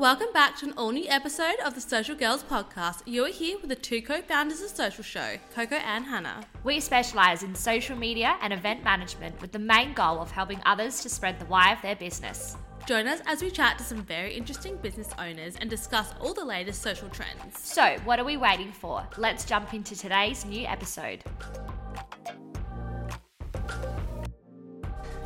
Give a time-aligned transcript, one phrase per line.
[0.00, 3.02] Welcome back to an all new episode of the Social Girls podcast.
[3.04, 6.40] You are here with the two co founders of Social Show, Coco and Hannah.
[6.64, 11.02] We specialise in social media and event management with the main goal of helping others
[11.02, 12.56] to spread the why of their business.
[12.86, 16.46] Join us as we chat to some very interesting business owners and discuss all the
[16.46, 17.58] latest social trends.
[17.58, 19.06] So, what are we waiting for?
[19.18, 21.22] Let's jump into today's new episode.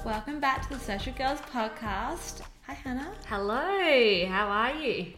[0.05, 2.41] Welcome back to the Social Girls podcast.
[2.75, 3.13] Hi, Hannah.
[3.29, 5.13] Hello, how are you?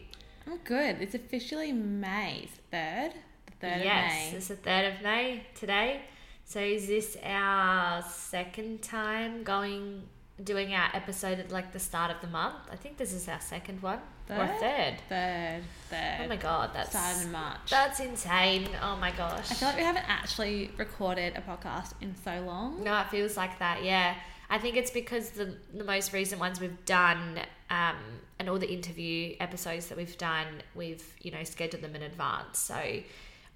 [0.45, 0.97] I'm good.
[1.01, 3.13] It's officially May 3rd.
[3.59, 4.37] The 3rd yes, of May.
[4.37, 6.01] it's the 3rd of May today.
[6.45, 10.03] So, is this our second time going
[10.43, 12.57] doing our episode at like the start of the month?
[12.71, 14.59] I think this is our second one or Third?
[14.59, 14.93] third.
[15.09, 15.63] Third.
[15.89, 16.25] Third.
[16.25, 17.71] Oh my god, that's Started in March.
[17.71, 18.67] That's insane.
[18.83, 19.49] Oh my gosh.
[19.49, 22.83] I feel like we haven't actually recorded a podcast in so long.
[22.83, 23.83] No, it feels like that.
[23.83, 24.13] Yeah,
[24.49, 27.97] I think it's because the the most recent ones we've done, um,
[28.39, 32.59] and all the interview episodes that we've done, we've you know scheduled them in advance.
[32.59, 32.75] So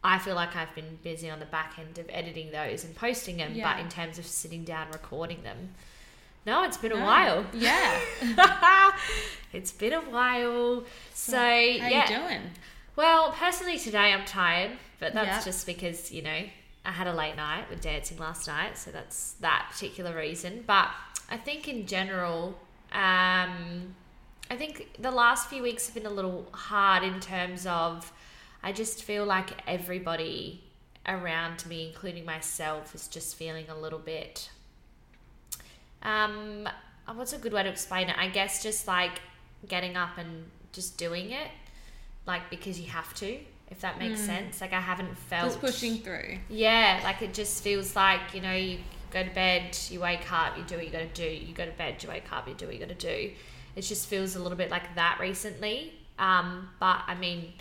[0.03, 3.37] I feel like I've been busy on the back end of editing those and posting
[3.37, 3.53] them.
[3.53, 3.71] Yeah.
[3.73, 5.69] But in terms of sitting down recording them,
[6.45, 7.45] no, it's been a while.
[7.53, 7.99] Yeah.
[9.53, 10.83] it's been a while.
[11.13, 12.41] So How yeah, you doing?
[12.95, 15.51] well, personally today I'm tired, but that's Yeah.
[15.51, 16.41] just because, you know,
[16.83, 20.63] I had a late night with dancing last night, so that's that particular reason.
[20.65, 20.89] But
[21.29, 22.57] I think in general,
[22.91, 23.95] um,
[24.49, 28.11] I think the last few weeks have been a little hard in terms of
[28.63, 30.63] I just feel like everybody
[31.07, 34.49] around me, including myself, is just feeling a little bit
[36.03, 36.67] um
[37.13, 38.17] what's a good way to explain it?
[38.17, 39.21] I guess just like
[39.67, 41.49] getting up and just doing it
[42.25, 43.37] like because you have to
[43.71, 44.61] if that makes sense.
[44.61, 46.37] Like i haven't felt Just pushing through.
[46.49, 48.77] yeah like it just feels like you know you
[49.11, 51.27] go to bed you wake up you do what you got to do.
[51.47, 53.31] You go to bed you wake up you do what you got to do.
[53.75, 55.93] It just feels a little bit like that recently.
[56.19, 57.53] Um but i mean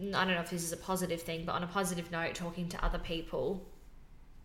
[0.00, 2.68] i don't know if this is a positive thing but on a positive note talking
[2.70, 3.60] to other people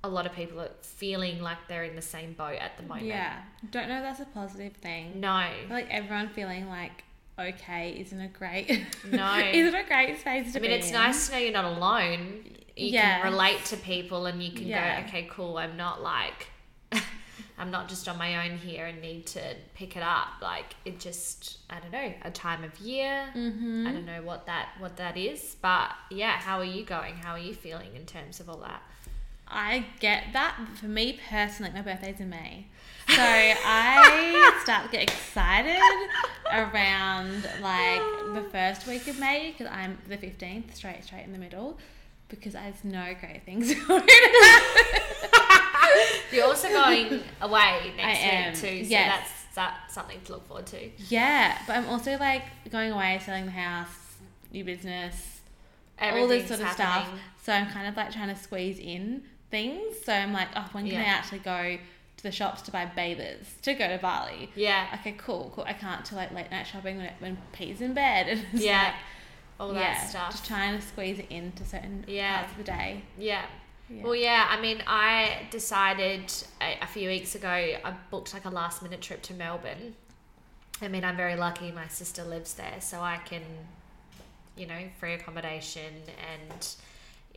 [0.04, 3.08] a lot of people are feeling like they're in the same boat at the moment.
[3.08, 3.38] Yeah.
[3.72, 5.20] Don't know if that's a positive thing.
[5.20, 5.48] no.
[5.70, 7.05] Like everyone feeling like
[7.40, 8.70] okay isn't a great
[9.12, 9.38] No.
[9.38, 10.68] isn't a great space to be.
[10.68, 10.94] I mean, it's in.
[10.94, 12.44] nice to know you're not alone.
[12.78, 13.22] You Yes.
[13.22, 15.02] can relate to people and you can Yeah.
[15.02, 16.48] go, okay, cool, I'm not like,
[17.58, 19.42] I'm not just on my own here and need to
[19.76, 20.28] pick it up.
[20.42, 23.30] Like, it just, I don't know, a time of year.
[23.34, 23.88] Mm-hmm.
[23.88, 27.16] I don't know what that what that is, but yeah, how are you going?
[27.16, 28.82] How are you feeling in terms of all that?
[29.48, 30.58] I get that.
[30.80, 32.66] For me personally, my birthday's in May.
[33.08, 35.80] So I start to get excited
[36.52, 38.02] around like
[38.34, 41.78] the first week of May because I'm the 15th, straight straight in the middle,
[42.30, 45.22] because I know great things going to happen.
[46.32, 49.20] You're also going away next I am, week too, so yes.
[49.20, 50.90] that's that's something to look forward to.
[51.08, 53.96] Yeah, but I'm also like going away, selling the house,
[54.52, 55.42] new business,
[56.02, 57.06] all this sort of happening.
[57.06, 57.20] stuff.
[57.44, 59.96] So I'm kind of like trying to squeeze in things.
[60.04, 61.78] So I'm like, oh, when can I actually go
[62.26, 64.50] the shops to buy bathers to go to Bali?
[64.56, 65.64] Yeah, Okay, cool, cool.
[65.66, 68.28] I can't till like late night shopping when it, when Pete's in bed.
[68.28, 68.94] And it's yeah, like,
[69.60, 70.32] all that yeah, stuff.
[70.32, 72.38] just trying to squeeze it into certain Yeah.
[72.40, 73.02] parts of the day.
[73.18, 73.46] Yeah.
[73.90, 74.04] Yeah.
[74.04, 74.48] Well, yeah.
[74.50, 77.48] I mean, I decided a, a few weeks ago.
[77.50, 79.94] I booked like a last minute trip to Melbourne.
[80.82, 81.72] I mean, I'm very lucky.
[81.72, 83.44] My sister lives there, so I can,
[84.58, 85.94] you know, free accommodation,
[86.34, 86.68] and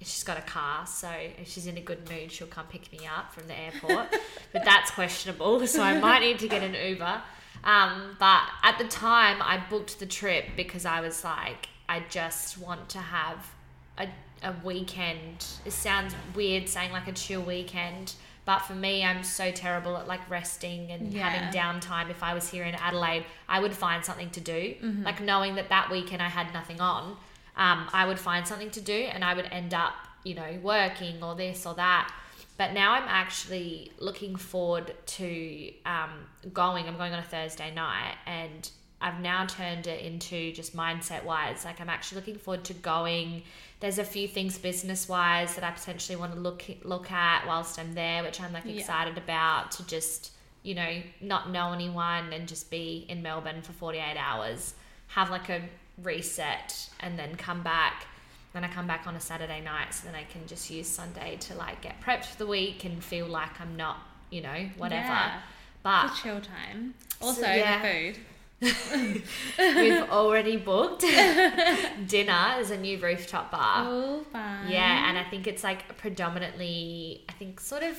[0.01, 0.87] she's got a car.
[0.87, 1.09] So
[1.41, 4.09] if she's in a good mood, she'll come pick me up from the airport.
[4.53, 7.23] but that's questionable, so I might need to get an Uber.
[7.65, 12.59] Um, but at the time, I booked the trip because I was like, I just
[12.59, 13.53] want to have
[13.99, 14.07] a,
[14.43, 15.45] a weekend.
[15.65, 18.15] It sounds weird saying like a chill weekend,
[18.45, 21.29] but for me, I'm so terrible at like resting and Yeah.
[21.29, 22.11] having downtime.
[22.11, 24.75] If I was here in Adelaide, I would find something to do.
[24.83, 25.03] Mm-hmm.
[25.03, 27.17] Like knowing that that weekend I had nothing on,
[27.59, 29.93] um, I would find something to do and I would end up,
[30.25, 32.11] you know, working or this or that.
[32.57, 36.11] But now I'm actually looking forward to um,
[36.53, 36.87] going.
[36.87, 38.71] I'm going on a Thursday night and
[39.01, 41.65] I've now turned it into just mindset wise.
[41.65, 43.43] Like I'm actually looking forward to going.
[43.81, 47.79] There's a few things business wise that I potentially want to look look at whilst
[47.79, 48.73] I'm there, which I'm like Yeah.
[48.81, 50.33] excited about to just
[50.65, 54.75] you know not know anyone and just be in Melbourne for 48 hours,
[55.09, 55.63] have like a
[56.03, 58.07] reset, and then come back.
[58.53, 61.37] Then I come back on a Saturday night, so then I can just use Sunday
[61.41, 63.99] to like get prepped for the week and feel like I'm not
[64.31, 65.07] you know whatever.
[65.07, 65.41] Yeah.
[65.83, 66.95] But It's chill time.
[67.21, 67.83] Also, yeah.
[67.83, 68.21] the food.
[69.59, 71.01] We've already booked
[72.07, 73.85] dinner as a new rooftop bar.
[73.87, 74.69] Oh, fun.
[74.69, 77.97] Yeah, and I think it's like predominantly, I think sort of,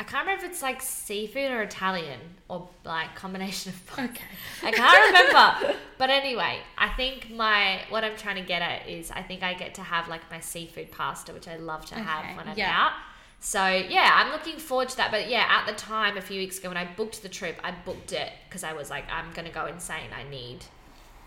[0.00, 2.18] I can't remember if it's like seafood or Italian
[2.48, 3.98] or like combination of both.
[4.10, 4.24] Okay.
[4.64, 9.10] I can't remember, but anyway, I think my what I'm trying to get at is
[9.10, 12.02] I think I get to have like my seafood pasta, which I love to Okay,
[12.04, 12.74] have when I'm yeah.
[12.86, 12.92] out.
[13.40, 15.10] So yeah, I'm looking forward to that.
[15.10, 17.72] But yeah, at the time a few weeks ago when I booked the trip, I
[17.84, 20.10] booked it because I was like, I'm gonna go insane.
[20.18, 20.64] I need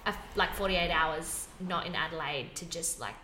[0.08, 3.16] a, like 48 hours not in Adelaide to just like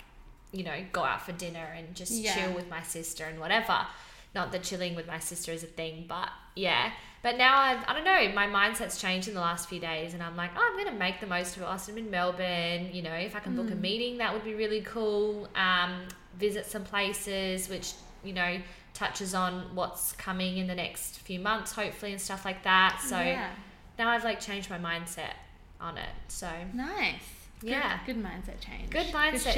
[0.51, 2.35] you know go out for dinner and just Yeah.
[2.35, 3.87] chill with my sister and whatever.
[4.35, 6.91] Not that chilling with my sister is a thing, but yeah.
[7.21, 10.23] But now I've, I don't know, my mindset's changed in the last few days, and
[10.23, 11.65] I'm like, oh, I'm going to make the most of it.
[11.65, 14.53] Whilst I'm in Melbourne, you know, if I can book a meeting, that would be
[14.53, 15.49] really cool.
[15.55, 17.93] Um, visit some places, which,
[18.23, 18.59] you know,
[18.93, 23.01] touches on what's coming in the next few months, hopefully, and stuff like that.
[23.05, 23.49] So yeah.
[23.97, 25.33] now I've like changed my mindset
[25.81, 26.09] on it.
[26.27, 27.38] So Nice.
[27.59, 27.99] Good- Yeah.
[28.05, 28.89] Good, mindset change.
[28.89, 29.57] good mindset shift.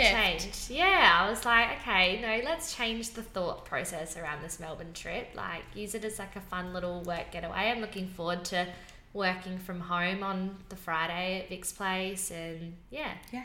[0.69, 0.77] change.
[0.79, 5.29] Yeah, I was like, okay, no, let's change the thought process around this Melbourne trip.
[5.35, 7.69] Like, use it as like a fun little work getaway.
[7.69, 8.67] I'm looking forward to
[9.13, 13.43] working from home on the Friday at Vic's place, and yeah, Yeah.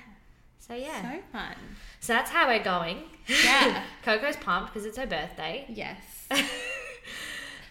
[0.58, 1.54] so yeah, So fun.
[2.00, 3.02] so that's how we're going.
[3.26, 3.82] Yeah.
[4.04, 5.66] Coco's pumped because it's her birthday.
[5.68, 5.98] yes.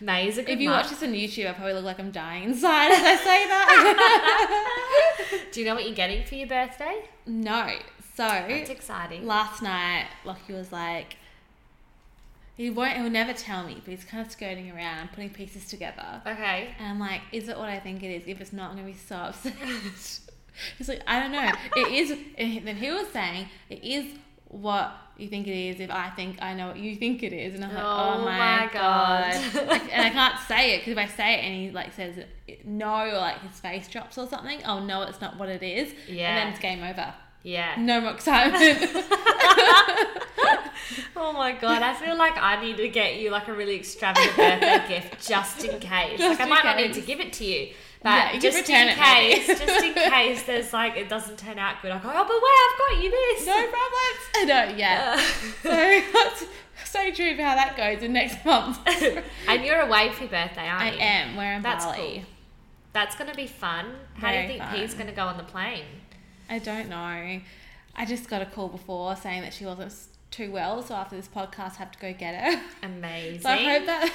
[0.01, 0.83] May's a good If you month.
[0.85, 5.45] watch this on YouTube, I probably look like I'm dying inside as I say that.
[5.51, 7.05] Do you know what you're getting for your birthday?
[7.25, 7.69] no.
[8.15, 9.25] So That's exciting.
[9.27, 11.17] last night, Lockie was like,
[12.55, 12.93] he won't.
[12.93, 16.21] He'll never tell me, but he's kind of skirting around and putting pieces together.
[16.25, 16.69] Okay.
[16.79, 18.23] And I'm like, is it what I think it is?
[18.25, 19.53] If it's not, I'm gonna be so upset.
[20.77, 21.51] He's like, I don't know.
[21.75, 22.11] It is.
[22.37, 24.05] And then he was saying it is
[24.47, 25.79] what you think it is.
[25.79, 28.25] If I think I know what you think it is, and I'm like, oh, Oh
[28.25, 29.33] my, my god.
[29.53, 29.67] God.
[29.67, 32.15] Like, and I can't say it because if I say it and he like says
[32.63, 35.93] no or like his face drops or something, oh no, it's not what it is.
[36.07, 36.29] Yeah.
[36.29, 37.13] And then it's game over.
[37.43, 37.75] Yeah.
[37.77, 39.05] No more excitement.
[41.17, 44.35] Oh my god, I feel like I need to get you like a really extravagant
[44.35, 46.19] birthday gift just in case.
[46.19, 47.73] Just like I might not need to give it to you,
[48.05, 51.39] but Yeah, you just return in it case, just in case there's like it doesn't
[51.39, 51.89] turn out good.
[51.91, 53.47] I go, oh, but wait, I've got you this.
[53.47, 54.21] no problems.
[54.37, 55.15] Uh, no, yeah.
[55.17, 55.21] Uh.
[55.63, 56.45] so that's
[56.91, 58.77] so true for how that goes in next month.
[59.47, 60.99] and you're away for your birthday, aren't I you?
[60.99, 61.35] I am.
[61.35, 61.97] We're in That's Bali.
[61.97, 62.23] cool.
[62.93, 63.95] That's gonna be fun.
[64.15, 64.99] How do you think P's fun.
[64.99, 65.85] gonna go on the plane?
[66.49, 67.41] I don't know.
[67.95, 69.93] I just got a call before saying that she wasn't
[70.29, 72.61] too well, so after this podcast, I have to go get her.
[72.83, 73.41] Amazing.
[73.41, 74.11] So I hope that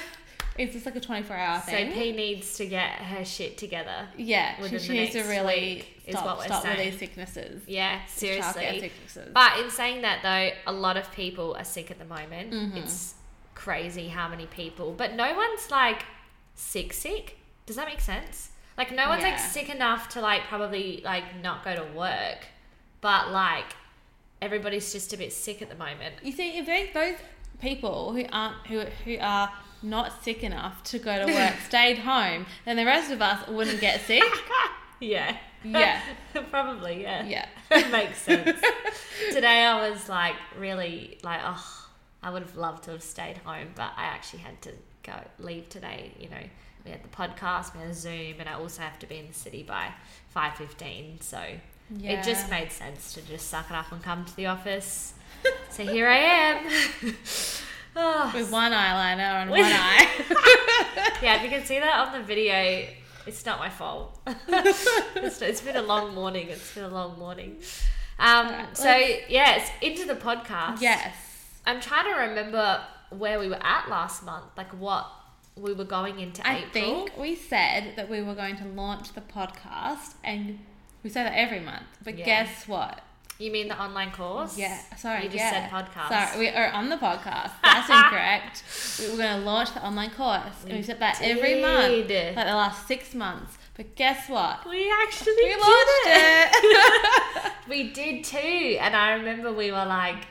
[0.57, 1.89] it's just like a 24 hour thing?
[1.89, 1.93] So.
[1.95, 4.07] P needs to get her shit together.
[4.17, 7.63] yeah, she, she needs to really is stop, stop with these sicknesses.
[7.67, 8.79] Yeah, seriously.
[8.79, 9.29] sicknesses.
[9.33, 12.51] But in saying that though, a lot of people are sick at the moment.
[12.51, 12.77] Mhm.
[12.77, 13.15] It's
[13.55, 16.03] crazy how many people, but no one's like
[16.55, 17.37] sick sick.
[17.65, 18.49] Does that make sense?
[18.77, 22.39] Like no one's like sick enough to like probably like not go to work,
[23.01, 23.75] but like
[24.41, 26.15] everybody's just a bit sick at the moment.
[26.23, 27.17] you see, if those
[27.61, 29.51] people who aren't who who are
[29.83, 33.79] not sick enough to go to work stayed home, then the rest of us wouldn't
[33.81, 34.23] get sick.
[35.03, 35.35] Yeah.
[35.63, 35.99] Yeah.
[36.51, 37.25] probably, yeah.
[37.25, 37.47] Yeah.
[37.71, 38.61] It makes sense.
[39.31, 41.87] Today I was like really like oh
[42.21, 45.69] I would have loved to have stayed home, but I actually had to go leave
[45.69, 46.43] today, you know.
[46.85, 49.27] We had the podcast, we had a Zoom, and I also have to be in
[49.27, 49.91] the city by
[50.29, 51.19] five fifteen.
[51.21, 51.41] So
[51.97, 52.19] Yeah.
[52.19, 55.15] it just made sense to just suck it up and come to the office.
[55.71, 56.69] so here I am.
[57.95, 60.07] Oh, with one eyeliner on one eye.
[61.21, 62.85] yeah, if you can see that on the video,
[63.25, 64.19] it's not my fault.
[64.47, 66.47] it's, it's been a long morning.
[66.49, 67.57] It's been a long morning.
[68.19, 68.91] Um, Alright, so
[69.29, 70.81] yes, into the podcast.
[70.81, 71.15] yes.
[71.65, 72.81] I'm trying to remember
[73.11, 75.07] where we were at last month, like what
[75.55, 76.71] we were going into I April.
[76.71, 80.59] think we said that we were going to launch the podcast, and
[81.03, 81.83] we say that every month.
[82.03, 82.25] But Yeah.
[82.25, 83.01] guess what?
[83.41, 84.55] You mean the online course?
[84.55, 85.23] Yeah, sorry.
[85.23, 85.67] You just yeah.
[85.67, 86.09] said podcast.
[86.09, 87.51] Sorry, we are on the podcast.
[87.63, 88.63] That's incorrect.
[89.01, 92.35] We were going to launch the online course, and we said that every month, Did.
[92.35, 93.57] like the last six months.
[93.75, 94.69] But guess what?
[94.69, 97.51] We actually We launched it.
[97.67, 100.27] We did too, and I remember we were like,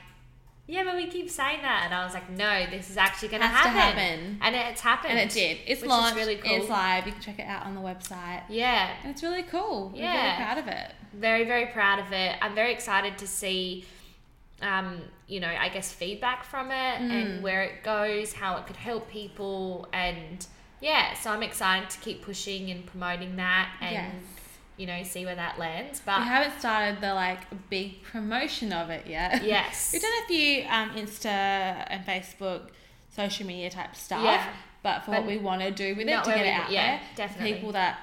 [0.68, 3.42] "Yeah, but we keep saying that," and I was like, "No, this is actually going
[3.42, 4.38] to happen.
[4.40, 5.58] and it's happened, and it did.
[5.66, 6.16] It's launched.
[6.16, 6.52] Really cool.
[6.54, 7.06] It's live.
[7.06, 8.42] You can check it out on the website.
[8.48, 9.92] Yeah, And it's really cool.
[9.94, 10.12] Yeah.
[10.12, 10.92] really proud of it.
[11.12, 12.36] Very very proud of it.
[12.40, 13.84] I'm very excited to see,
[14.62, 17.10] um, you know, I guess feedback from it Mm.
[17.10, 20.46] and where it goes, how it could help people, and
[20.80, 24.14] yeah, so I'm excited to keep pushing and promoting that, and yes.
[24.76, 26.00] you know, see where that lands.
[26.04, 29.42] But We haven't started the like big promotion of it yet.
[29.54, 31.26] yes, We've done a few um, Insta
[31.88, 32.70] and Facebook
[33.10, 34.46] social media type stuff, Yeah.
[34.82, 36.86] but for But what we want to do with it to get it out yeah,
[36.98, 37.54] there, definitely.
[37.54, 37.98] people that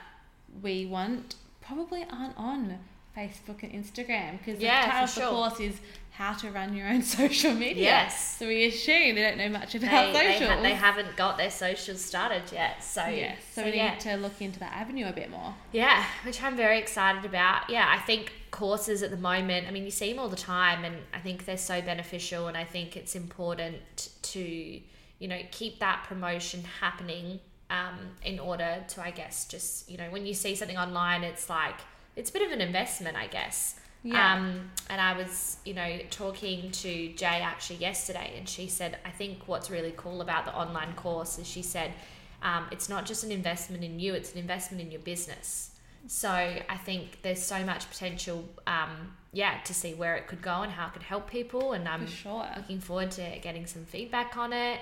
[0.62, 2.78] we want probably aren't on
[3.18, 5.30] Facebook and Instagram because Yeah, the title of the sure.
[5.30, 5.80] course is
[6.12, 7.84] how to run your own social media.
[7.84, 8.38] Yes.
[8.38, 10.50] So we assume they don't know much about they, socials.
[10.50, 12.84] ha- they haven't got their socials started yet.
[12.84, 13.38] So, yes.
[13.54, 13.92] So, we yeah.
[13.92, 15.54] need to look into that avenue a bit more.
[15.72, 17.70] Yeah, which I'm very excited about.
[17.70, 20.84] Yeah, I think courses at the moment, I mean, you see them all the time,
[20.86, 25.80] and I think they're so beneficial, and I think it's important to, you know, keep
[25.80, 30.56] that promotion happening um, in order to, I guess, just, you know, when you see
[30.56, 31.76] something online, it's like,
[32.18, 33.80] it's a bit of an investment, I guess.
[34.04, 34.36] Yeah.
[34.36, 39.10] Um, and I was, you know, talking to Jay actually yesterday, and she said, I
[39.10, 41.94] think what's really cool about the online course is she said,
[42.42, 45.72] um, it's not just an investment in you, it's an investment in your business.
[46.08, 50.62] So I think there's so much potential, um, yeah, to see where it could go
[50.62, 51.74] and how it could help people.
[51.74, 52.48] And I'm For sure.
[52.56, 54.80] looking forward to getting some feedback on it,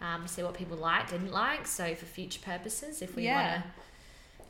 [0.00, 1.66] um, see what people liked, didn't like.
[1.66, 3.34] So for future purposes, if we Yeah.
[3.52, 3.70] want to,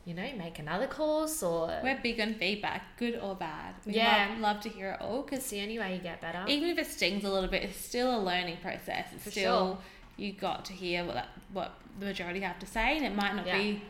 [0.05, 3.75] you know, make another course or We're big on feedback, good or bad.
[3.85, 4.29] We Yeah.
[4.31, 6.43] love, love to hear it all because it's the only way you get better.
[6.47, 9.07] even if it stings a little bit, it's still a learning process.
[9.13, 9.77] It's For still sure.
[10.17, 13.35] you got to hear what that, what the majority have to say, and it might
[13.35, 13.57] not Yeah.
[13.57, 13.81] be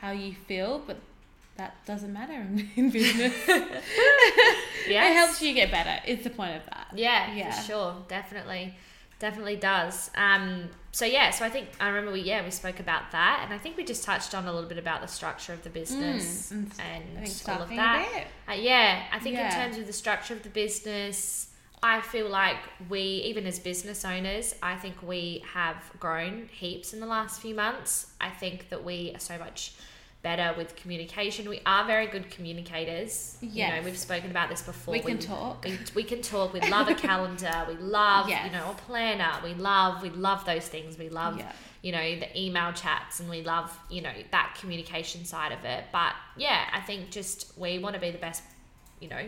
[0.00, 0.96] how you feel, but
[1.56, 3.34] that doesn't matter in, in business.
[3.46, 5.10] Yes.
[5.12, 6.00] It helps you get better.
[6.06, 6.88] It's the point of that.
[6.94, 7.52] Yeah, Yeah.
[7.52, 7.96] for sure.
[8.08, 8.74] Definitely.
[9.18, 10.10] Definitely does.
[10.16, 13.54] Um, so yeah, so I think I remember we yeah, we spoke about that and
[13.54, 16.52] I think we just touched on a little bit about the structure of the business
[16.52, 18.24] Mm, and and, all of that.
[18.48, 21.48] Uh, yeah, I think in terms of the structure of the business,
[21.82, 27.00] I feel like we, even as business owners, I think we have grown heaps in
[27.00, 28.08] the last few months.
[28.20, 29.72] I think that we are so much
[30.22, 31.48] better with communication.
[31.48, 33.38] We are very good communicators.
[33.40, 34.92] You know, we've spoken about this before.
[34.92, 35.64] We can talk.
[35.64, 36.52] We, we can talk.
[36.52, 37.64] We love a calendar.
[37.68, 38.46] We love, Yes.
[38.46, 39.32] you know, a planner.
[39.42, 40.98] We love, we love those things.
[40.98, 41.50] We love, Yeah.
[41.82, 45.84] you know, the email chats and we love, you know, that communication side of it.
[45.90, 48.42] But yeah, I think just we want to be the best,
[49.00, 49.24] you know,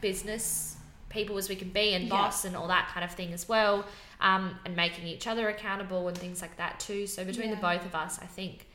[0.00, 0.76] business
[1.08, 2.10] people as we can be and Yeah.
[2.10, 3.86] boss and all that kind of thing as well.
[4.20, 7.06] Um, and making each other accountable and things like that too.
[7.06, 8.65] So between the both of us, I think,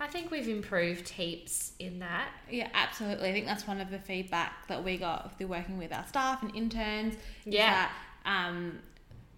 [0.00, 2.28] I think we've improved heaps in that.
[2.50, 3.30] Yeah, absolutely.
[3.30, 6.42] I think that's one of the feedback that we got through working with our staff
[6.42, 7.16] and interns.
[7.44, 7.88] Yeah.
[8.24, 8.78] That, um,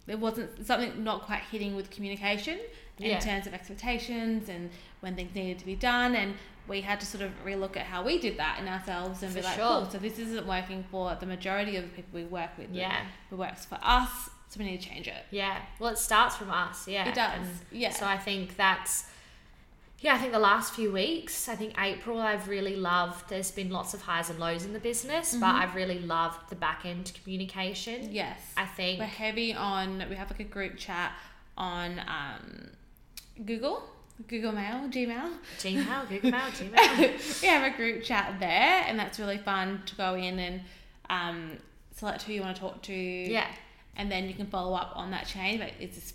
[0.06, 2.58] there wasn't something not quite hitting with communication
[2.98, 3.20] in Yeah.
[3.20, 6.14] terms of expectations and when things needed to be done.
[6.14, 6.34] And
[6.68, 9.38] we had to sort of relook at how we did that in ourselves and For
[9.38, 9.80] be like, sure.
[9.82, 12.70] cool, so this isn't working for the majority of the people we work with.
[12.70, 13.06] Yeah.
[13.30, 15.24] It works for us, so we need to change it.
[15.30, 15.56] Yeah.
[15.78, 16.86] Well, it starts from us.
[16.86, 17.08] Yeah.
[17.08, 17.32] It does.
[17.38, 17.90] And yeah.
[17.90, 19.04] So I think that's,
[20.00, 23.70] yeah, I think the last few weeks, I think April, I've really loved, there's been
[23.70, 25.60] lots of highs and lows in the business, but Mhm.
[25.60, 28.10] I've really loved the back end communication.
[28.12, 28.38] yes.
[28.56, 30.04] I think, We're heavy on.
[30.08, 31.12] We have like a group chat
[31.58, 32.70] on um,
[33.44, 33.82] Google,
[34.26, 35.32] Google Mail, Gmail.
[35.58, 37.42] Gmail, Google Mail, Gmail.
[37.42, 40.60] we have a group chat there, and that's really fun to go in and
[41.10, 41.58] um,
[41.94, 42.94] select who you want to talk to.
[42.94, 43.46] Yeah.
[43.96, 45.58] and then you can follow up on that chain.
[45.58, 46.14] But it's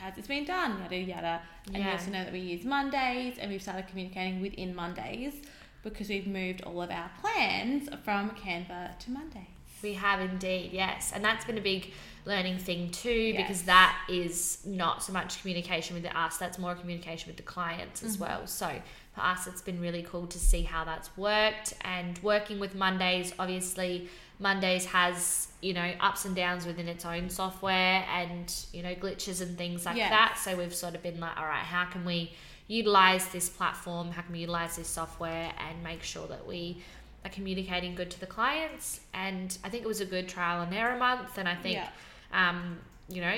[0.00, 0.80] has this been done?
[0.82, 1.42] Yada yada.
[1.74, 5.34] And you also know that we use Mondays, and we've started communicating within Mondays
[5.82, 9.44] because we've moved all of our plans from Canva to Mondays.
[9.82, 11.12] We have indeed, yes.
[11.14, 11.92] And that's been a big
[12.26, 17.28] learning thing too, because that is not so much communication with us, that's more communication
[17.28, 18.20] with the clients as Mhm.
[18.20, 18.46] well.
[18.46, 18.82] So
[19.14, 21.72] for us, it's been really cool to see how that's worked.
[21.80, 27.28] And working with Mondays, obviously, Mondays has, you know, ups and downs within its own
[27.28, 30.38] software and, you know, glitches and things like that.
[30.42, 32.32] So we've sort of been like, all right, how can we
[32.66, 34.10] utilize this platform?
[34.10, 36.82] How can we utilize this software and make sure that we
[37.24, 39.00] are communicating good to the clients?
[39.12, 41.36] And I think it was a good trial and error month.
[41.36, 41.88] And I think, Yeah.
[42.32, 42.78] um,
[43.08, 43.28] you know,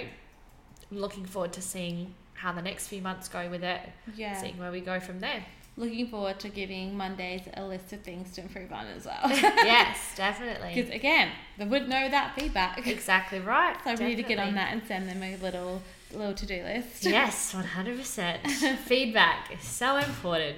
[0.90, 3.80] I'm looking forward to seeing how the next few months go with it,
[4.14, 4.40] Yeah.
[4.40, 5.44] seeing where we go from there.
[5.76, 9.20] Looking forward to giving Mondays a list of things to improve on as well.
[9.30, 10.72] yes, definitely.
[10.74, 12.86] Because again, they would know that feedback.
[12.92, 13.76] Exactly right.
[13.84, 16.62] So we need to get on that and send them a little little to do
[16.62, 17.04] list.
[17.04, 18.76] Yes, 100%.
[18.80, 20.56] Feedback is so important.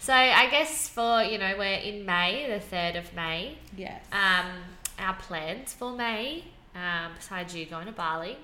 [0.00, 3.58] so I guess for, you know, we're in May, the 3rd of May.
[3.76, 4.04] Yes.
[4.10, 4.46] Um,
[4.98, 8.36] our plans for May, um, besides you going to Bali,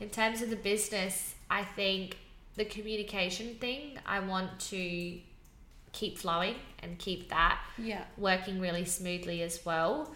[0.00, 2.16] in terms of the business, I think
[2.56, 5.18] the communication thing, I want to
[5.92, 8.04] keep flowing and keep that yeah.
[8.18, 10.14] working really smoothly as well.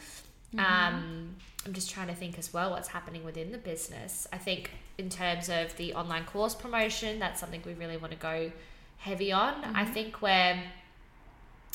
[0.55, 0.59] Mm-hmm.
[0.61, 4.27] Um, I'm just trying to think as well what's happening within the business.
[4.33, 8.19] I think in terms of the online course promotion, that's something we really want to
[8.19, 8.51] go
[8.99, 9.65] heavy on.
[9.65, 9.95] I Mhm.
[9.95, 10.63] think we're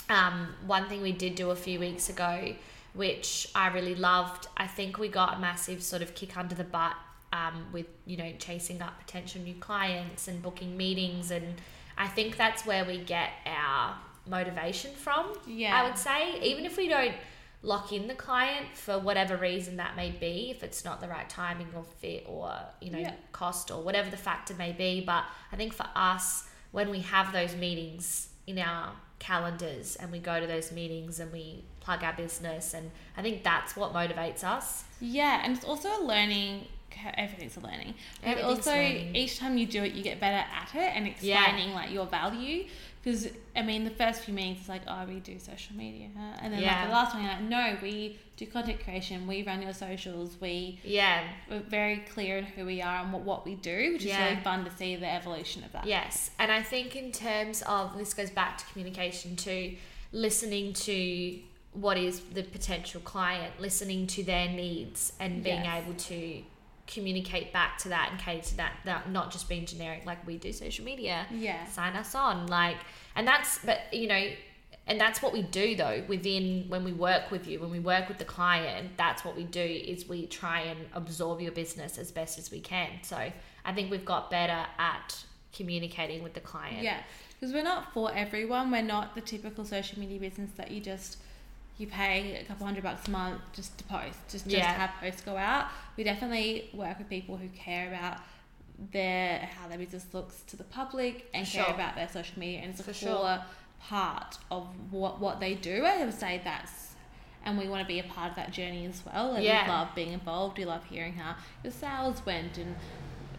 [0.10, 2.56] um, one thing we did do a few weeks ago,
[2.94, 4.48] which I really loved.
[4.56, 6.96] I think we got a massive sort of kick under the butt
[7.36, 11.56] um, with you know chasing up potential new clients and booking meetings, and
[11.98, 13.96] I think that's where we get our
[14.28, 15.34] motivation from.
[15.48, 15.80] Yeah.
[15.80, 17.16] I would say, even if we don't
[17.62, 21.30] lock in the client for whatever reason that may be, if it's not the right
[21.30, 23.14] timing or fit or you know Yeah.
[23.32, 25.02] cost or whatever the factor may be.
[25.02, 30.20] But I think for us, when we have those meetings in our calendars and we
[30.20, 34.44] go to those meetings and we plug our business, and I think that's what motivates
[34.44, 34.84] us.
[35.00, 36.68] Yeah, and it's also a learning.
[37.18, 37.94] Everything's a learning.
[38.24, 39.16] But also, learning.
[39.16, 41.12] each time you do it, you get better at it and Yeah.
[41.46, 42.66] explaining like your value.
[43.04, 46.10] Because I mean, the first few meetings it's like, oh, we do social media,
[46.42, 46.72] and then Yeah.
[46.80, 50.38] like the last one, you're like, no, we do content creation, we run your socials,
[50.42, 51.24] we Yeah.
[51.48, 54.26] we're very clear in who we are and what, what we do, which Yeah.
[54.26, 55.86] is really fun to see the evolution of that.
[55.86, 59.76] Yes, and I think in terms of this goes back to communication too,
[60.12, 61.40] listening to
[61.74, 65.84] what is the potential client, listening to their needs, and being Yes.
[65.84, 66.44] able to
[66.88, 70.38] communicate back to that and cater to that, that not just being generic like we
[70.38, 71.66] do social media Yeah.
[71.68, 72.78] sign us on like
[73.16, 74.30] and that's but you know
[74.88, 78.08] and that's what we do though within when we work with you when we work
[78.08, 82.12] with the client that's what we do is we try and absorb your business as
[82.12, 83.18] best as we can so
[83.66, 87.00] i think we've got better at communicating with the client Yeah,
[87.40, 88.72] because we're not for everyone.
[88.72, 91.18] We're not the typical social media business that you just
[91.78, 94.68] you pay a couple hundred bucks a month just to post, just just Yeah.
[94.74, 95.68] to have posts go out.
[95.98, 98.20] We definitely work with people who care about
[98.92, 101.64] their how their business looks to the public and Sure.
[101.66, 103.46] care about their social media, and it's a For core sure.
[103.82, 105.86] part of what what they do.
[105.86, 106.84] I would say that's.
[107.48, 109.34] And we want to be a part of that journey as well.
[109.34, 109.66] Like Yeah.
[109.66, 110.58] We love being involved.
[110.58, 112.76] We love hearing how your sales went and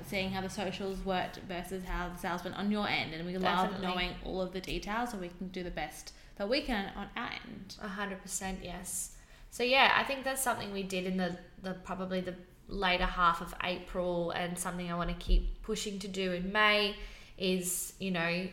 [0.07, 3.13] seeing how the socials worked versus how the sales went on your end.
[3.15, 6.49] And we love knowing all of the details so we can do the best that
[6.49, 7.77] we can on our end.
[7.83, 9.17] A hundred percent, yes.
[9.51, 12.35] So yeah, I think that's something we did in the, the probably the
[12.69, 16.97] later half of April, and something I want to keep pushing to do in May
[17.39, 18.49] is you know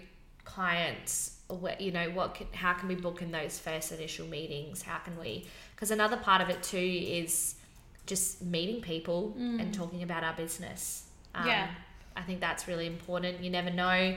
[0.46, 1.40] clients,
[1.80, 4.82] you know what can, how can we book in those first initial meetings?
[4.82, 5.48] How can we?
[5.76, 7.56] Because another part of it too is
[8.06, 11.06] just meeting people and talking about our business.
[11.34, 11.70] Um, Yeah.
[12.16, 13.42] I think that's really important.
[13.42, 14.16] You never know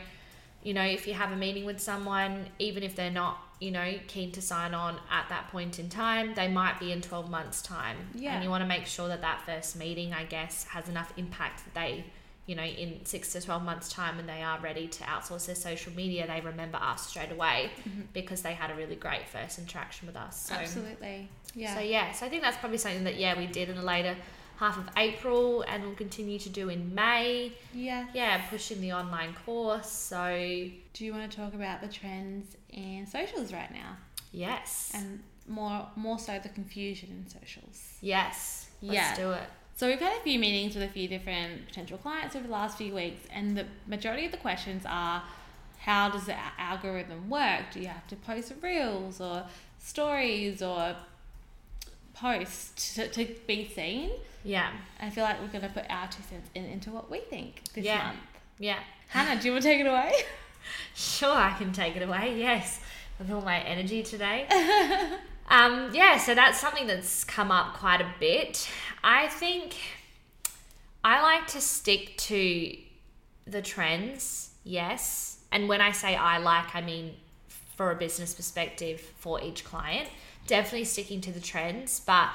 [0.67, 3.95] you know, if you have a meeting with someone, even if they're not, you know,
[4.07, 7.63] keen to sign on at that point in time, they might be in 12 months'
[7.63, 7.97] time.
[8.15, 8.35] Yeah.
[8.35, 11.65] And you want to make sure that that first meeting, I guess, has enough impact
[11.65, 12.05] that they,
[12.45, 15.55] you know, in six to 12 months' time when they are ready to outsource their
[15.55, 18.03] social media, they remember us straight away mm-hmm.
[18.13, 20.49] because they had a really great first interaction with us.
[20.49, 21.31] So, Absolutely.
[21.55, 21.75] Yeah.
[21.75, 24.17] so yeah, so I think that's probably something that, yeah, we did in the later
[24.57, 27.53] half of April and we'll continue to do in May.
[27.75, 28.07] yeah.
[28.15, 29.91] Yeah, pushing the online course.
[29.91, 33.97] So, Do you want to talk about the trends in socials right now?
[34.33, 34.91] yes.
[34.95, 37.93] And more more so the confusion in socials.
[38.01, 38.69] Yes.
[38.83, 39.15] Let's Yeah.
[39.17, 39.49] do it.
[39.77, 42.79] So we've had a few meetings with a few different potential clients over the last
[42.79, 45.23] few weeks, and the majority of the questions are,
[45.81, 47.65] how does the algorithm work?
[47.73, 49.45] Do you have to post reels or
[49.79, 50.97] stories or
[52.15, 54.11] posts to, to be seen?
[54.47, 54.71] Yeah.
[55.01, 57.63] I feel like we're going to put our two cents in, into what we think
[57.75, 58.05] this Yeah.
[58.05, 58.19] month.
[58.59, 58.79] Yeah.
[59.09, 60.13] Hannah, do you want to take it away?
[60.97, 62.35] Sure, I can take it away.
[62.39, 62.81] Yes.
[63.21, 64.49] With all my energy today.
[65.49, 68.69] um, yeah, so that's something that's come up quite a bit.
[69.05, 69.77] I think
[71.05, 72.77] I like to stick to
[73.47, 75.39] the trends, yes.
[75.53, 77.15] And when I say I like, I mean
[77.77, 80.09] for a business perspective for each client.
[80.49, 82.31] Definitely sticking to the trends, but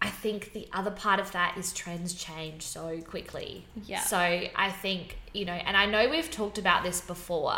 [0.00, 3.64] I think the other part of that is trends change so quickly.
[3.86, 4.00] Yeah.
[4.00, 7.54] So I think, you know, and I know we've talked about this before.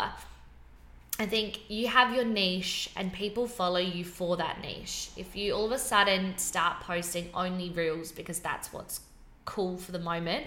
[1.19, 5.09] I think you have your niche and people follow you for that niche.
[5.17, 9.01] If you all of a sudden start posting only reels because that's what's
[9.45, 10.45] cool for the moment,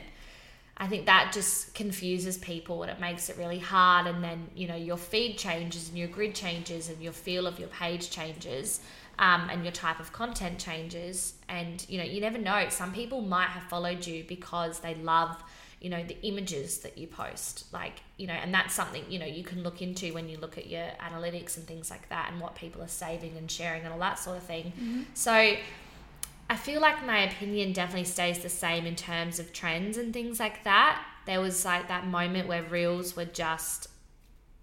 [0.76, 4.06] I think that just confuses people and it makes it really hard.
[4.06, 7.58] And then, you know, your feed changes and your grid changes and your feel of
[7.58, 8.80] your page changes
[9.20, 11.34] um, and your type of content changes.
[11.48, 12.66] And, you know, you never know.
[12.70, 15.40] Some people might have followed you because they love,
[15.80, 17.72] you know, the images that you post.
[17.72, 20.56] Like, you know, and that's something, you know, you can look into when you look
[20.58, 23.92] at your analytics and things like that and what people are saving and sharing and
[23.92, 24.72] all that sort of thing.
[25.14, 25.54] So,
[26.48, 30.40] I feel like my opinion definitely stays the same in terms of trends and things
[30.40, 31.00] like that.
[31.24, 33.86] There was like that moment where reels were just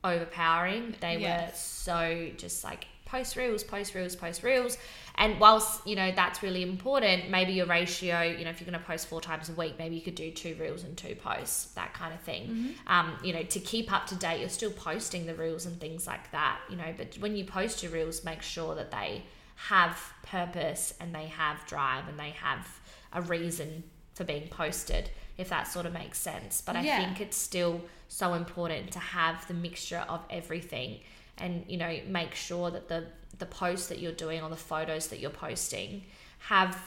[0.04, 0.96] overpowering.
[1.00, 1.16] They
[1.46, 4.78] were so just like post reels, post reels, post reels.
[5.16, 8.80] And whilst, you know, that's really important, maybe your ratio, you know, if you're going
[8.80, 11.74] to post four times a week, maybe you could do two reels and two posts,
[11.74, 12.76] that kind of thing.
[12.86, 16.06] Um, you know, to keep up to date, you're still posting the reels and things
[16.06, 19.24] like that, you know, but when you post your reels, make sure that they
[19.56, 22.68] have purpose and they have drive and they have
[23.14, 26.62] a reason for being posted, if that sort of makes sense.
[26.62, 26.98] But I Yeah.
[26.98, 31.00] think it's still so important to have the mixture of everything
[31.38, 33.06] and you know make sure that the
[33.40, 36.04] the posts that you're doing or the photos that you're posting
[36.40, 36.80] have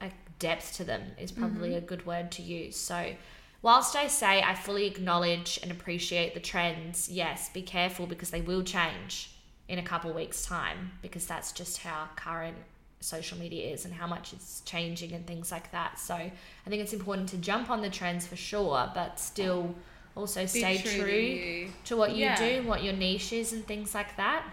[0.00, 1.78] a depth to them is probably Mm-hmm.
[1.78, 3.14] a good word to use so
[3.62, 8.40] whilst i say i fully acknowledge and appreciate the trends yes be careful because they
[8.42, 9.30] will change
[9.68, 12.56] in a couple weeks time because that's just how current
[13.00, 16.82] social media is and how much it's changing and things like that so i think
[16.82, 19.74] it's important to jump on the trends for sure but still
[20.16, 22.36] also Be stay true true, to to what you Yeah.
[22.36, 24.44] do what your niche is and things like that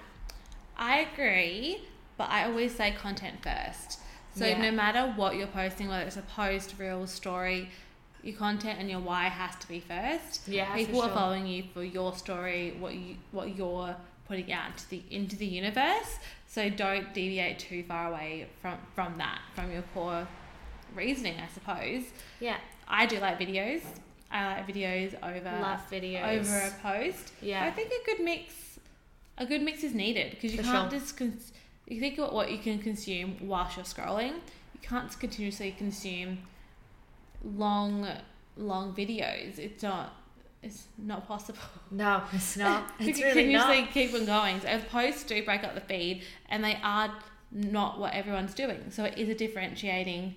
[0.78, 1.82] I agree,
[2.18, 4.00] but I always say content first.
[4.34, 4.62] So Yeah.
[4.62, 7.70] no matter what you're posting, whether it's a post, reel story,
[8.24, 10.48] your content and your why has to be first.
[10.48, 13.96] yeah People for are following you for your story, what you what you're
[14.28, 16.20] putting out into the into the universe.
[16.48, 20.28] So don't deviate too far away from from that, from your core
[20.96, 22.04] reasoning, I suppose.
[22.40, 23.82] yeah I do like videos.
[24.32, 27.32] I like videos over love videos over a post.
[27.42, 28.54] yeah I think a good mix,
[29.38, 31.00] a good mix is needed because you For can't sure.
[31.00, 31.52] just cons-
[31.88, 34.34] you think about what you can consume whilst you're scrolling.
[34.74, 36.40] You can't continuously consume
[37.44, 38.08] long,
[38.58, 39.58] long videos.
[39.58, 40.16] It's not.
[40.62, 41.60] It's not possible.
[41.90, 44.60] no it's not it's really continuously not keep on going.
[44.60, 47.14] So posts do break up the feed, and they are
[47.52, 48.92] not what everyone's doing.
[48.92, 50.36] So it is a differentiating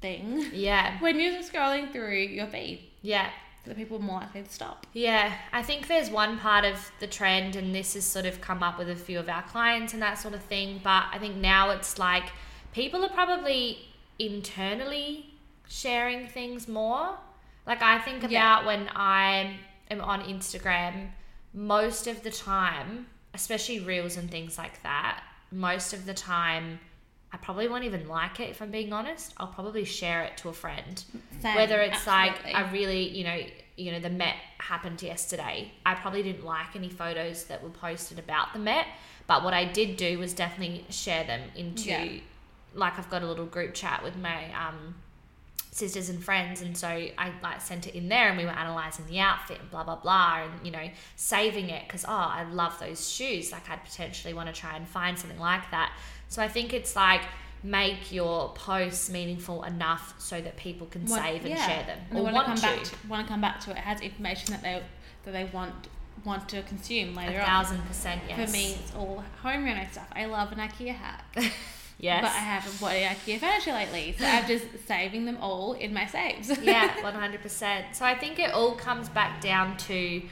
[0.00, 2.80] thing yeah when you're scrolling through your feed.
[3.02, 3.30] yeah
[3.66, 4.86] So people are more likely to stop.
[4.94, 8.62] Yeah, I think there's one part of the trend, and this has sort of come
[8.62, 10.80] up with a few of our clients and that sort of thing.
[10.82, 12.24] But I think now it's like
[12.72, 13.78] people are probably
[14.18, 15.26] internally
[15.68, 17.18] sharing things more.
[17.66, 18.66] Like, I think about Yeah.
[18.66, 19.56] when I
[19.90, 21.10] am on Instagram,
[21.52, 26.78] most of the time, especially reels and things like that, most of the time,
[27.32, 29.34] I probably won't even like it if I'm being honest.
[29.36, 31.02] I'll probably share it to a friend
[31.42, 32.52] Same, whether it's absolutely.
[32.52, 33.38] like I really, you know,
[33.76, 35.70] you know, the Met happened yesterday.
[35.84, 38.86] I probably didn't like any photos that were posted about the Met,
[39.26, 42.08] but what I did do was definitely share them into Yeah.
[42.74, 44.94] like I've got a little group chat with my um
[45.78, 49.06] sisters and friends and so I like sent it in there and we were analyzing
[49.06, 52.78] the outfit and blah blah blah and you know saving it because oh I love
[52.80, 55.92] those shoes like I'd potentially want to try and find something like that
[56.28, 57.22] so I think it's like
[57.62, 61.66] make your posts meaningful enough so that people can Want- save and yeah.
[61.66, 63.70] share them And or want to come to back to want to come back to
[63.70, 63.78] it.
[63.78, 64.82] It has information that they
[65.24, 65.74] that they want
[66.24, 67.46] want to consume a later on.
[67.46, 70.06] thousand percent yes For me, it's all home reno stuff.
[70.14, 71.24] I love an IKEA hack,
[71.98, 75.74] yes but I haven't bought any IKEA furniture lately, so I'm just saving them all
[75.74, 76.48] in my saves.
[76.62, 77.94] yeah, 100%.
[77.94, 80.22] So I think it all comes back down to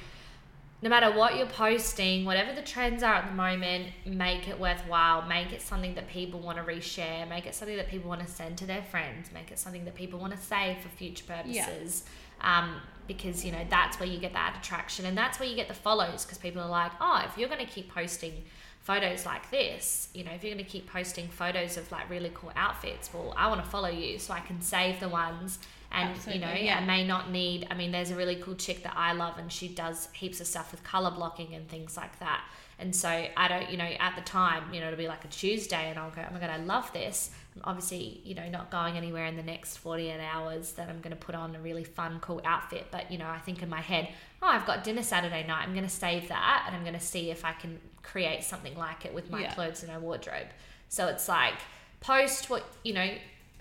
[0.83, 5.27] no matter what you're posting, whatever the trends are at the moment, make it worthwhile.
[5.27, 7.27] Make it something that people want to reshare.
[7.29, 9.31] Make it something that people want to send to their friends.
[9.33, 12.05] Make it something that people want to save for future purposes.
[12.43, 12.77] Um,
[13.07, 15.75] because, you know, that's where you get that attraction and that's where you get the
[15.75, 18.45] follows because people are like, oh, if you're going to keep posting
[18.87, 22.31] photos like this, you know, if you're going to keep posting photos of like really
[22.33, 25.59] cool outfits, well, I want to follow you so I can save the ones
[25.93, 26.79] and you know yeah.
[26.79, 29.53] I may not need I mean there's a really cool chick that I love and
[29.53, 32.45] she does heaps of stuff with color blocking and things like that.
[32.79, 35.29] And so I don't you know at the time you know it'll be like a
[35.29, 37.31] Tuesday and I'll go oh my god I love this.
[37.55, 41.17] I'm obviously you know not going anywhere in the next 48 hours that I'm going
[41.17, 42.87] to put on a really fun cool outfit.
[42.91, 44.09] But you know I think in my head
[44.43, 45.63] oh I've got dinner Saturday night.
[45.63, 47.79] I'm going to save that and I'm going to see if I can
[48.13, 49.55] create something like it with my Yeah.
[49.55, 50.47] clothes in my wardrobe
[50.89, 51.55] so it's like
[52.01, 53.11] post what you know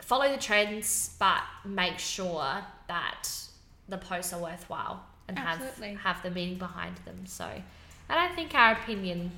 [0.02, 3.24] follow the trends but make sure that
[3.90, 5.96] the posts are worthwhile and have Absolutely.
[6.04, 9.32] have the meaning behind them so and i think our opinion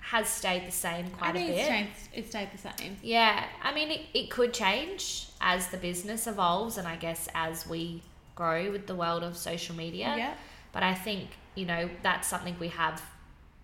[0.00, 2.96] has stayed the same I quite a bit it's stayed, it stayed the same.
[3.02, 7.66] yeah i mean it, it could change as the business evolves and i guess as
[7.68, 8.02] we
[8.34, 10.34] grow with the world of social media Yeah.
[10.72, 13.02] but I think, you know, that's something we have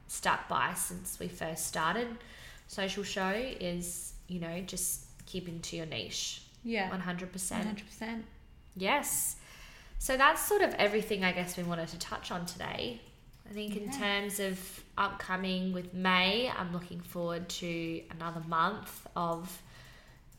[0.08, 2.08] stuck by since we first started
[2.66, 6.42] social show is, you know, just keeping to your niche.
[6.64, 6.90] Yeah.
[6.90, 7.30] 100%.
[7.30, 8.22] 100%.
[8.76, 9.36] Yes.
[9.98, 13.00] So that's sort of everything I guess we wanted to touch on today.
[13.48, 14.58] I think in terms of
[14.98, 19.62] upcoming with May, I'm looking forward to another month of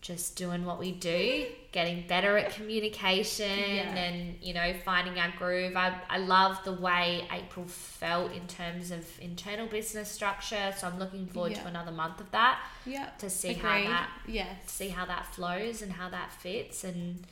[0.01, 3.95] just doing what we do, getting better at communication Yeah.
[3.95, 5.75] and, you know, finding our groove.
[5.75, 10.73] I, I love the way April felt in terms of internal business structure.
[10.77, 11.61] So I'm looking forward Yeah.
[11.63, 13.09] to another month of that Yeah.
[13.19, 13.63] to see Agreed.
[13.63, 14.47] how that Yes.
[14.67, 17.25] see how that flows and how that fits and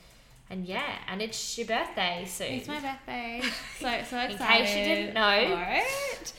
[0.48, 2.48] and yeah, and it's your birthday soon.
[2.54, 3.42] It's my birthday.
[3.80, 4.32] So so excited.
[4.32, 5.56] In case you didn't know.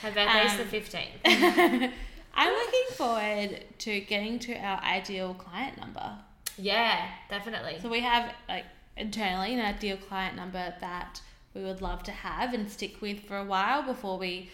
[0.02, 1.92] Her birthday's Um, the fifteenth.
[2.36, 6.12] I'm looking forward to getting to our ideal client number.
[6.58, 7.78] Yeah, definitely.
[7.80, 8.64] So we have like
[8.96, 11.20] internally an ideal client number that
[11.54, 14.50] we would love to have and stick with for a while before we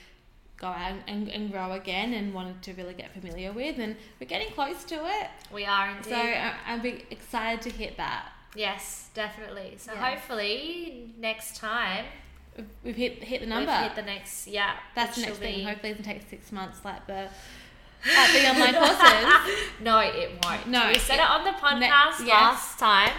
[0.56, 3.78] go out and, and grow again and wanted to really get familiar with.
[3.80, 5.28] And we're getting close to it.
[5.52, 6.10] We are indeed.
[6.10, 8.28] So I- I'm be excited to hit that.
[8.54, 9.74] yes, definitely.
[9.78, 10.10] So Yeah.
[10.10, 12.04] hopefully next time
[12.84, 13.70] We've- hit hit the number.
[13.72, 14.74] we've hit the next yeah.
[14.94, 15.54] That's the next will thing.
[15.56, 17.28] be- Hopefully, it doesn't take six months like the
[18.06, 19.58] like the online courses.
[19.80, 20.66] No, it won't.
[20.68, 22.42] No, we said it- it on the podcast ne- yes.
[22.42, 23.10] last time.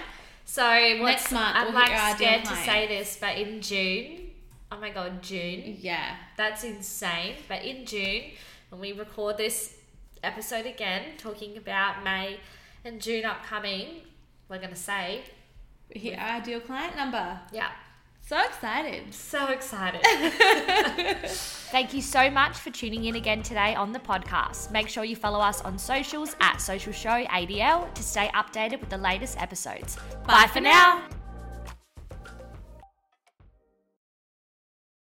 [0.46, 0.64] So
[1.00, 4.30] what's, Next month I'm we'll like hit our scared to say this, but in June,
[4.72, 5.78] oh my god, June.
[5.80, 6.16] Yeah.
[6.38, 7.36] That's insane.
[7.48, 8.24] But in June,
[8.70, 9.76] when we record this
[10.24, 12.40] episode again, talking about May
[12.86, 14.02] and June upcoming,
[14.50, 15.22] we're gonna say,
[15.94, 17.40] We hit our ideal client number.
[17.52, 17.70] yeah,
[18.34, 19.14] So excited.
[19.14, 20.02] so excited.
[21.70, 24.72] Thank you so much for tuning in again today on the podcast.
[24.72, 28.90] Make sure you follow us on socials at Social Show ADL to stay updated with
[28.90, 29.98] the latest episodes.
[30.26, 31.04] Bye, for now.